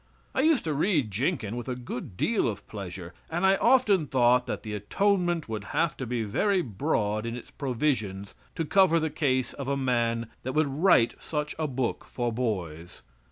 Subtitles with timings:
[0.33, 4.47] I used to read Jenkyn with a good deal of pleasure, and I often thought
[4.47, 9.11] that the atonement would have to be very broad in its provisions to cover the
[9.11, 13.03] case of a man that would I write such a book for boys.